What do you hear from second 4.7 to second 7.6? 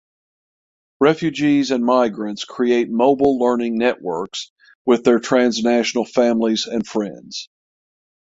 with their transnational families and friends.